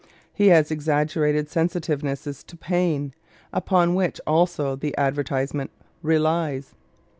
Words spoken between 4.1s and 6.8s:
also the advertisement relies.